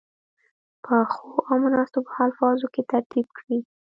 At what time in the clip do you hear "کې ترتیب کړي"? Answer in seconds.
2.73-3.59